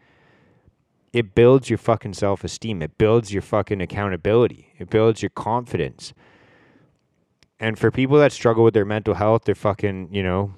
it 1.15 1.33
builds 1.33 1.71
your 1.71 1.79
fucking 1.79 2.13
self 2.13 2.43
esteem. 2.43 2.83
It 2.83 2.99
builds 2.99 3.33
your 3.33 3.41
fucking 3.41 3.81
accountability. 3.81 4.75
It 4.79 4.91
builds 4.91 5.23
your 5.23 5.31
confidence. 5.31 6.13
And 7.61 7.79
for 7.79 7.93
people 7.93 8.19
that 8.19 8.33
struggle 8.33 8.65
with 8.65 8.75
their 8.75 8.85
mental 8.85 9.15
health, 9.15 9.45
they're 9.45 9.55
fucking, 9.55 10.09
you 10.13 10.25
know, 10.25 10.55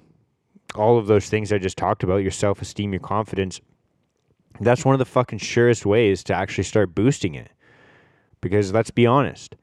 all 0.74 0.96
of 0.96 1.08
those 1.08 1.28
things 1.28 1.52
I 1.52 1.58
just 1.58 1.76
talked 1.76 2.02
about, 2.02 2.16
your 2.16 2.30
self 2.30 2.62
esteem, 2.62 2.94
your 2.94 3.00
confidence, 3.00 3.60
that's 4.58 4.82
one 4.82 4.94
of 4.94 4.98
the 4.98 5.04
fucking 5.04 5.40
surest 5.40 5.84
ways 5.84 6.24
to 6.24 6.34
actually 6.34 6.64
start 6.64 6.94
boosting 6.94 7.34
it. 7.34 7.50
Because 8.40 8.72
let's 8.72 8.90
be 8.90 9.06
honest, 9.06 9.56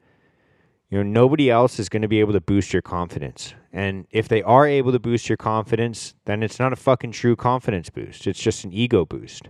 you 0.90 0.98
know, 0.98 1.02
nobody 1.02 1.50
else 1.50 1.80
is 1.80 1.88
going 1.88 2.02
to 2.02 2.08
be 2.08 2.20
able 2.20 2.34
to 2.34 2.40
boost 2.40 2.72
your 2.72 2.82
confidence. 2.82 3.52
And 3.72 4.06
if 4.10 4.28
they 4.28 4.44
are 4.44 4.64
able 4.64 4.92
to 4.92 5.00
boost 5.00 5.28
your 5.28 5.38
confidence, 5.38 6.14
then 6.26 6.44
it's 6.44 6.60
not 6.60 6.72
a 6.72 6.76
fucking 6.76 7.10
true 7.10 7.34
confidence 7.34 7.90
boost. 7.90 8.28
It's 8.28 8.40
just 8.40 8.62
an 8.62 8.72
ego 8.72 9.04
boost. 9.04 9.48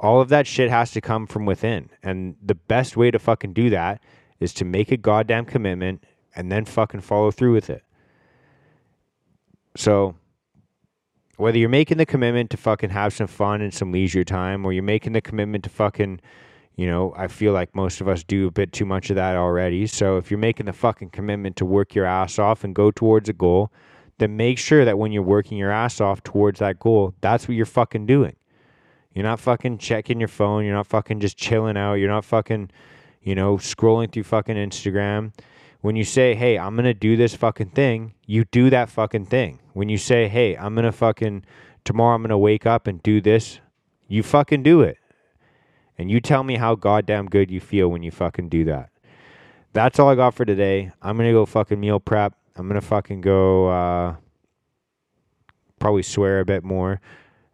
All 0.00 0.20
of 0.20 0.28
that 0.28 0.46
shit 0.46 0.70
has 0.70 0.90
to 0.92 1.00
come 1.00 1.26
from 1.26 1.46
within. 1.46 1.90
And 2.02 2.36
the 2.42 2.54
best 2.54 2.96
way 2.96 3.10
to 3.10 3.18
fucking 3.18 3.52
do 3.52 3.70
that 3.70 4.02
is 4.40 4.52
to 4.54 4.64
make 4.64 4.90
a 4.90 4.96
goddamn 4.96 5.44
commitment 5.44 6.04
and 6.34 6.50
then 6.50 6.64
fucking 6.64 7.00
follow 7.00 7.30
through 7.30 7.52
with 7.52 7.70
it. 7.70 7.82
So, 9.76 10.16
whether 11.36 11.58
you're 11.58 11.68
making 11.68 11.98
the 11.98 12.06
commitment 12.06 12.50
to 12.50 12.56
fucking 12.56 12.90
have 12.90 13.12
some 13.12 13.26
fun 13.26 13.60
and 13.60 13.74
some 13.74 13.90
leisure 13.90 14.24
time, 14.24 14.64
or 14.64 14.72
you're 14.72 14.82
making 14.84 15.14
the 15.14 15.20
commitment 15.20 15.64
to 15.64 15.70
fucking, 15.70 16.20
you 16.76 16.86
know, 16.86 17.12
I 17.16 17.26
feel 17.26 17.52
like 17.52 17.74
most 17.74 18.00
of 18.00 18.08
us 18.08 18.22
do 18.22 18.46
a 18.46 18.52
bit 18.52 18.72
too 18.72 18.84
much 18.84 19.10
of 19.10 19.16
that 19.16 19.36
already. 19.36 19.86
So 19.86 20.16
if 20.16 20.30
you're 20.30 20.38
making 20.38 20.66
the 20.66 20.72
fucking 20.72 21.10
commitment 21.10 21.56
to 21.56 21.64
work 21.64 21.94
your 21.94 22.04
ass 22.04 22.38
off 22.38 22.62
and 22.62 22.74
go 22.74 22.90
towards 22.90 23.28
a 23.28 23.32
goal, 23.32 23.72
then 24.18 24.36
make 24.36 24.58
sure 24.58 24.84
that 24.84 24.98
when 24.98 25.10
you're 25.10 25.22
working 25.22 25.58
your 25.58 25.72
ass 25.72 26.00
off 26.00 26.22
towards 26.22 26.60
that 26.60 26.78
goal, 26.78 27.14
that's 27.20 27.48
what 27.48 27.56
you're 27.56 27.66
fucking 27.66 28.06
doing. 28.06 28.36
You're 29.14 29.24
not 29.24 29.40
fucking 29.40 29.78
checking 29.78 30.18
your 30.18 30.28
phone. 30.28 30.64
You're 30.64 30.74
not 30.74 30.86
fucking 30.86 31.20
just 31.20 31.36
chilling 31.36 31.76
out. 31.76 31.94
You're 31.94 32.10
not 32.10 32.24
fucking, 32.24 32.70
you 33.22 33.34
know, 33.34 33.56
scrolling 33.56 34.12
through 34.12 34.24
fucking 34.24 34.56
Instagram 34.56 35.32
when 35.84 35.96
you 35.96 36.04
say, 36.04 36.34
hey, 36.34 36.58
I'm 36.58 36.76
going 36.76 36.86
to 36.86 36.94
do 36.94 37.14
this 37.14 37.34
fucking 37.34 37.68
thing, 37.68 38.14
you 38.24 38.46
do 38.46 38.70
that 38.70 38.88
fucking 38.88 39.26
thing. 39.26 39.58
When 39.74 39.90
you 39.90 39.98
say, 39.98 40.28
hey, 40.28 40.56
I'm 40.56 40.74
going 40.74 40.86
to 40.86 40.92
fucking, 40.92 41.44
tomorrow 41.84 42.14
I'm 42.14 42.22
going 42.22 42.30
to 42.30 42.38
wake 42.38 42.64
up 42.64 42.86
and 42.86 43.02
do 43.02 43.20
this, 43.20 43.60
you 44.08 44.22
fucking 44.22 44.62
do 44.62 44.80
it. 44.80 44.96
And 45.98 46.10
you 46.10 46.22
tell 46.22 46.42
me 46.42 46.56
how 46.56 46.74
goddamn 46.74 47.26
good 47.26 47.50
you 47.50 47.60
feel 47.60 47.88
when 47.88 48.02
you 48.02 48.10
fucking 48.10 48.48
do 48.48 48.64
that. 48.64 48.88
That's 49.74 49.98
all 49.98 50.08
I 50.08 50.14
got 50.14 50.32
for 50.32 50.46
today. 50.46 50.90
I'm 51.02 51.18
going 51.18 51.28
to 51.28 51.34
go 51.34 51.44
fucking 51.44 51.78
meal 51.78 52.00
prep. 52.00 52.32
I'm 52.56 52.66
going 52.66 52.80
to 52.80 52.86
fucking 52.86 53.20
go, 53.20 53.68
uh, 53.68 54.16
probably 55.78 56.02
swear 56.02 56.40
a 56.40 56.46
bit 56.46 56.64
more. 56.64 56.98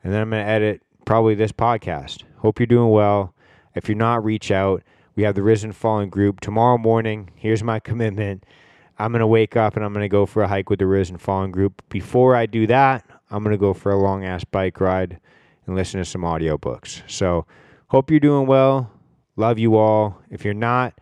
And 0.05 0.13
then 0.13 0.21
I'm 0.23 0.31
going 0.31 0.47
to 0.47 0.49
edit 0.49 0.83
probably 1.05 1.35
this 1.35 1.53
podcast. 1.53 2.25
Hope 2.39 2.59
you're 2.59 2.67
doing 2.67 2.91
well. 2.91 3.35
If 3.75 3.89
you're 3.89 3.97
not, 3.97 4.25
reach 4.25 4.51
out. 4.51 4.83
We 5.17 5.23
have 5.25 5.35
the 5.35 5.43
Risen 5.43 5.73
Fallen 5.73 6.09
group. 6.09 6.41
Tomorrow 6.41 6.79
morning, 6.79 7.31
here's 7.35 7.63
my 7.63 7.81
commitment. 7.81 8.45
I'm 8.99 9.13
going 9.13 9.21
to 9.21 9.27
wake 9.27 9.57
up 9.57 9.77
and 9.77 9.85
I'm 9.85 9.93
going 9.93 10.05
to 10.05 10.09
go 10.09 10.27
for 10.27 10.43
a 10.43 10.49
hike 10.49 10.69
with 10.69 10.79
the 10.79 10.87
Risen 10.87 11.19
Fallen 11.19 11.51
group. 11.51 11.83
Before 11.89 12.37
I 12.37 12.47
do 12.47 12.67
that, 12.67 13.05
I'm 13.31 13.43
going 13.43 13.55
to 13.55 13.59
go 13.59 13.73
for 13.73 13.93
a 13.93 13.97
long 13.97 14.25
ass 14.25 14.45
bike 14.45 14.81
ride 14.81 15.19
and 15.67 15.75
listen 15.75 15.99
to 16.01 16.05
some 16.05 16.23
audiobooks. 16.23 17.03
So, 17.11 17.47
hope 17.89 18.11
you're 18.11 18.21
doing 18.21 18.47
well. 18.47 18.91
Love 19.37 19.59
you 19.59 19.77
all. 19.77 20.21
If 20.31 20.45
you're 20.45 20.53
not, 20.53 20.95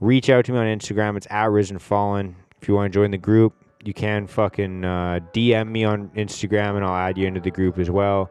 reach 0.00 0.28
out 0.28 0.44
to 0.46 0.52
me 0.52 0.58
on 0.58 0.66
Instagram. 0.66 1.16
It's 1.16 1.26
at 1.30 1.50
Risen 1.50 1.78
Fallen. 1.78 2.36
If 2.60 2.68
you 2.68 2.74
want 2.74 2.92
to 2.92 2.98
join 2.98 3.10
the 3.10 3.18
group, 3.18 3.54
you 3.84 3.94
can 3.94 4.26
fucking 4.26 4.84
uh, 4.84 5.20
DM 5.32 5.68
me 5.70 5.84
on 5.84 6.08
Instagram 6.10 6.76
and 6.76 6.84
I'll 6.84 6.96
add 6.96 7.18
you 7.18 7.26
into 7.26 7.40
the 7.40 7.50
group 7.50 7.78
as 7.78 7.90
well. 7.90 8.30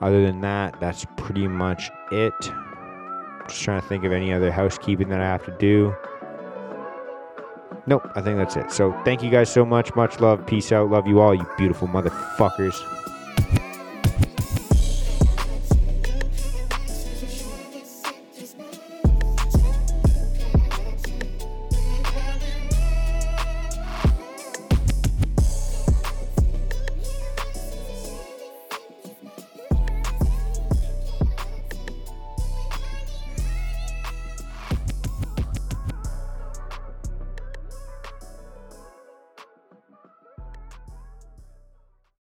Other 0.00 0.24
than 0.24 0.40
that, 0.42 0.78
that's 0.80 1.04
pretty 1.16 1.48
much 1.48 1.90
it. 2.12 2.34
Just 3.48 3.62
trying 3.62 3.80
to 3.80 3.86
think 3.88 4.04
of 4.04 4.12
any 4.12 4.32
other 4.32 4.52
housekeeping 4.52 5.08
that 5.08 5.20
I 5.20 5.24
have 5.24 5.44
to 5.46 5.56
do. 5.58 5.94
Nope, 7.86 8.10
I 8.14 8.20
think 8.20 8.36
that's 8.36 8.56
it. 8.56 8.70
So 8.70 8.92
thank 9.04 9.22
you 9.22 9.30
guys 9.30 9.50
so 9.50 9.64
much. 9.64 9.94
Much 9.94 10.20
love. 10.20 10.46
Peace 10.46 10.70
out. 10.72 10.90
Love 10.90 11.06
you 11.06 11.20
all, 11.20 11.34
you 11.34 11.46
beautiful 11.56 11.88
motherfuckers. 11.88 13.07